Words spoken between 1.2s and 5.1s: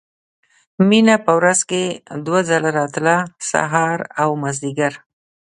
په ورځ کښې دوه ځله راتله سهار او مازديګر.